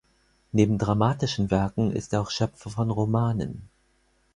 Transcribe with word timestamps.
Neben 0.51 0.79
dramatischen 0.79 1.51
Werken 1.51 1.91
ist 1.91 2.11
er 2.13 2.21
auch 2.21 2.31
Schöpfer 2.31 2.71
von 2.71 2.89
Romanen. 2.89 3.69